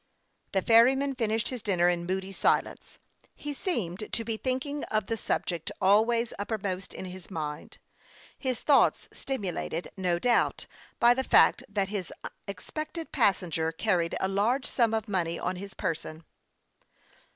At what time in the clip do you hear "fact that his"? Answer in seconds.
11.23-12.11